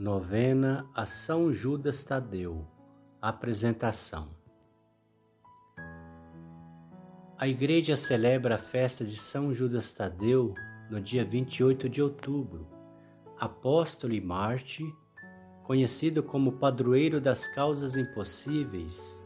[0.00, 2.66] Novena a São Judas Tadeu.
[3.20, 4.30] Apresentação.
[7.36, 10.54] A Igreja celebra a festa de São Judas Tadeu
[10.90, 12.66] no dia 28 de outubro.
[13.38, 14.82] Apóstolo e Marte,
[15.64, 19.22] conhecido como padroeiro das causas impossíveis,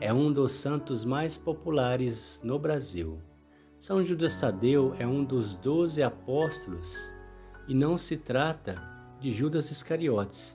[0.00, 3.20] é um dos santos mais populares no Brasil.
[3.80, 7.12] São Judas Tadeu é um dos doze apóstolos
[7.66, 8.93] e não se trata
[9.24, 10.54] de Judas Iscariotes.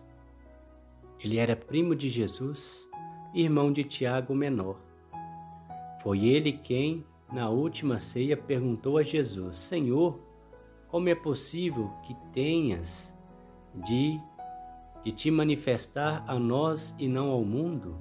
[1.23, 2.87] Ele era primo de Jesus,
[3.33, 4.77] irmão de Tiago Menor.
[6.03, 10.19] Foi ele quem, na última ceia, perguntou a Jesus: Senhor,
[10.87, 13.11] como é possível que tenhas
[13.73, 14.21] de,
[15.03, 17.97] de te manifestar a nós e não ao mundo?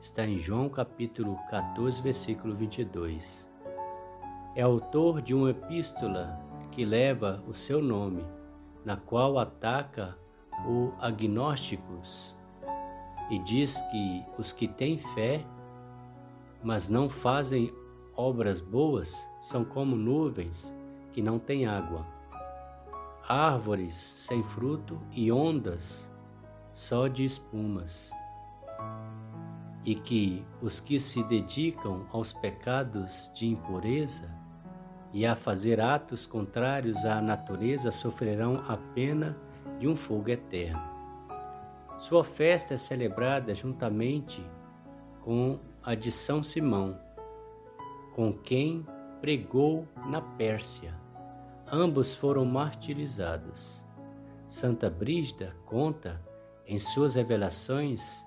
[0.00, 3.46] Está em João capítulo 14, versículo 22.
[4.56, 6.40] É autor de uma epístola
[6.72, 8.24] que leva o seu nome
[8.84, 10.16] na qual ataca
[10.66, 12.36] os agnósticos
[13.30, 15.44] e diz que os que têm fé,
[16.62, 17.72] mas não fazem
[18.16, 20.74] obras boas, são como nuvens
[21.12, 22.04] que não têm água,
[23.28, 26.10] árvores sem fruto e ondas
[26.72, 28.10] só de espumas.
[29.84, 34.39] E que os que se dedicam aos pecados de impureza
[35.12, 39.36] e a fazer atos contrários à natureza sofrerão a pena
[39.78, 40.82] de um fogo eterno.
[41.98, 44.44] Sua festa é celebrada juntamente
[45.20, 46.98] com a de São Simão,
[48.14, 48.86] com quem
[49.20, 50.94] pregou na Pérsia.
[51.70, 53.84] Ambos foram martirizados.
[54.48, 56.20] Santa Brígida conta
[56.66, 58.26] em suas revelações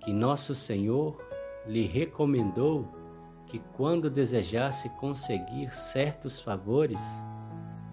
[0.00, 1.20] que Nosso Senhor
[1.66, 2.88] lhe recomendou
[3.56, 7.22] que, quando desejasse conseguir certos favores,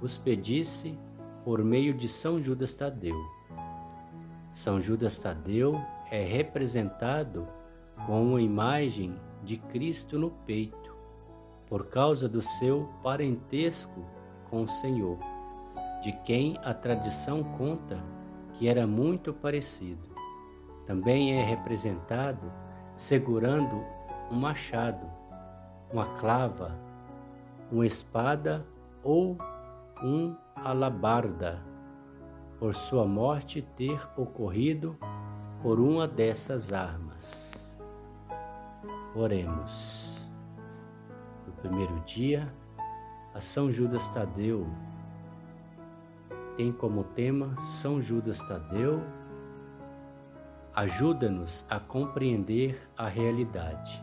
[0.02, 1.00] os pedisse
[1.46, 3.16] por meio de São Judas Tadeu.
[4.52, 5.80] São Judas Tadeu
[6.12, 7.48] é representado
[8.06, 10.94] com uma imagem de Cristo no peito,
[11.68, 14.06] por causa do seu parentesco
[14.50, 15.18] com o Senhor,
[16.02, 18.04] de quem a tradição conta
[18.56, 20.14] que era muito parecido.
[20.86, 22.52] Também é representado
[22.96, 23.82] segurando
[24.30, 25.23] um machado
[25.94, 26.76] uma clava,
[27.72, 28.66] uma espada
[29.04, 29.38] ou
[30.04, 31.64] um alabarda,
[32.58, 34.98] por sua morte ter ocorrido
[35.62, 37.80] por uma dessas armas.
[39.16, 40.28] Oremos.
[41.46, 42.52] No primeiro dia,
[43.34, 44.68] a São Judas Tadeu
[46.58, 49.02] tem como tema São Judas Tadeu
[50.76, 54.03] ajuda-nos a compreender a realidade.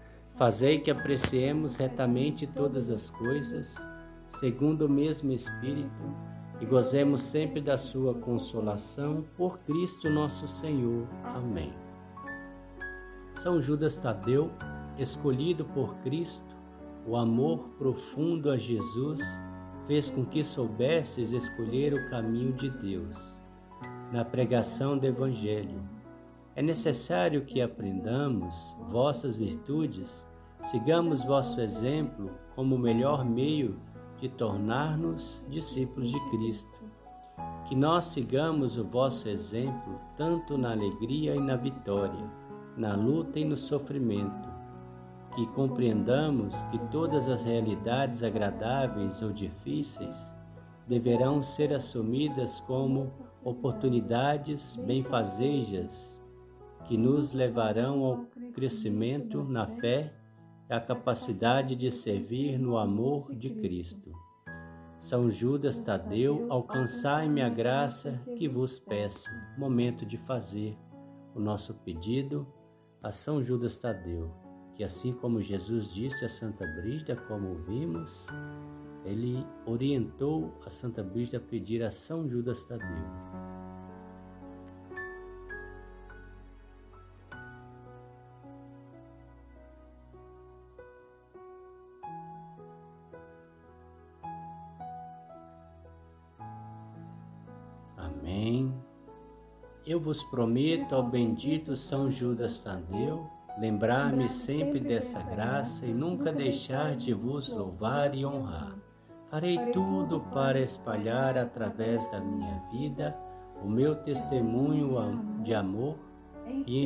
[0.35, 3.75] Fazei que apreciemos retamente todas as coisas,
[4.27, 6.15] segundo o mesmo Espírito,
[6.59, 11.07] e gozemos sempre da Sua consolação, por Cristo nosso Senhor.
[11.23, 11.73] Amém.
[13.35, 14.51] São Judas Tadeu,
[14.97, 16.55] escolhido por Cristo,
[17.05, 19.21] o amor profundo a Jesus
[19.87, 23.39] fez com que soubesses escolher o caminho de Deus.
[24.11, 25.81] Na pregação do Evangelho,
[26.55, 30.25] é necessário que aprendamos vossas virtudes
[30.63, 33.79] Sigamos vosso exemplo como o melhor meio
[34.19, 36.79] de tornar-nos discípulos de Cristo.
[37.67, 42.29] Que nós sigamos o vosso exemplo tanto na alegria e na vitória,
[42.77, 44.49] na luta e no sofrimento.
[45.35, 50.31] Que compreendamos que todas as realidades agradáveis ou difíceis
[50.87, 53.11] deverão ser assumidas como
[53.43, 56.20] oportunidades benfazejas
[56.91, 60.13] que nos levarão ao crescimento na fé
[60.67, 64.11] é a capacidade de servir no amor de Cristo.
[64.99, 69.29] São Judas Tadeu, alcançai-me a graça que vos peço.
[69.57, 70.77] Momento de fazer
[71.33, 72.45] o nosso pedido
[73.01, 74.29] a São Judas Tadeu,
[74.75, 78.27] que assim como Jesus disse a Santa Brígida, como vimos,
[79.05, 83.30] ele orientou a Santa Brígida a pedir a São Judas Tadeu.
[99.91, 103.29] Eu vos prometo, ó bendito São Judas Tadeu,
[103.59, 108.73] lembrar-me sempre dessa graça e nunca deixar de vos louvar e honrar.
[109.29, 113.13] Farei tudo para espalhar através da minha vida
[113.61, 114.95] o meu testemunho
[115.43, 115.97] de amor
[116.65, 116.85] e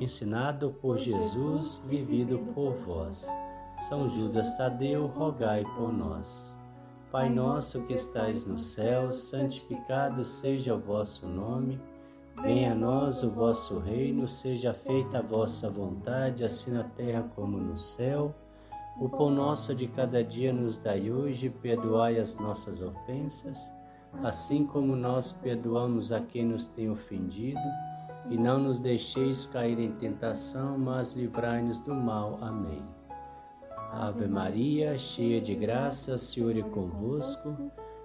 [0.00, 3.30] ensinado por Jesus, vivido por vós.
[3.80, 6.56] São Judas Tadeu, rogai por nós.
[7.10, 11.78] Pai nosso que estais no céu, santificado seja o vosso nome.
[12.40, 17.58] Venha a nós o vosso reino, seja feita a vossa vontade, assim na terra como
[17.58, 18.34] no céu.
[19.00, 23.72] O pão nosso de cada dia nos dai hoje, perdoai as nossas ofensas,
[24.22, 27.60] assim como nós perdoamos a quem nos tem ofendido,
[28.28, 32.38] e não nos deixeis cair em tentação, mas livrai-nos do mal.
[32.40, 32.82] Amém.
[33.92, 37.54] Ave Maria, cheia de graça, o Senhor é convosco.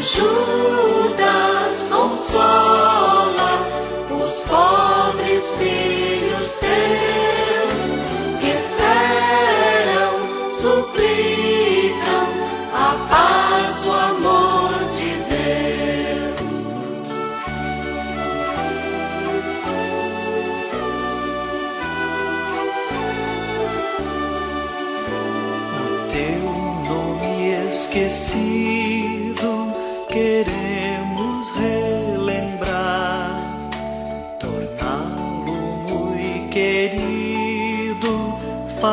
[0.00, 3.50] Judas consola
[4.24, 5.89] os pobres filhos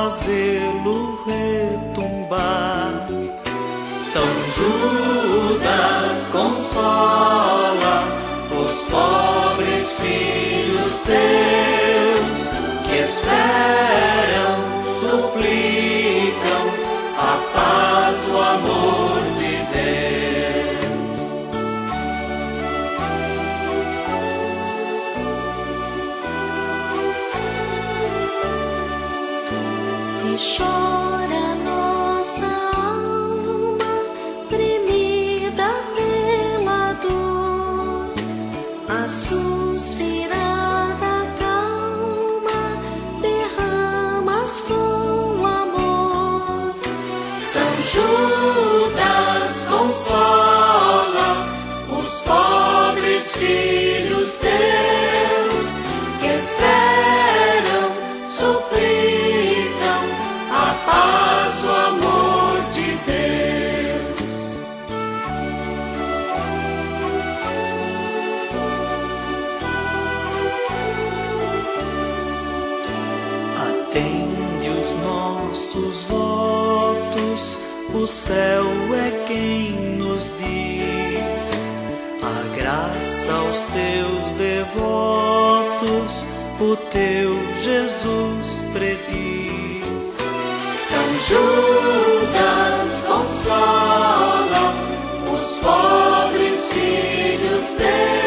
[0.07, 3.07] fazê-lo retumbar.
[3.99, 4.23] São
[4.55, 7.56] Judas consola
[30.07, 31.46] Se chora
[82.67, 86.25] graça aos teus devotos,
[86.59, 87.31] o teu
[87.63, 89.85] Jesus prediz.
[90.89, 94.73] São Judas consola
[95.33, 98.26] os pobres filhos teus.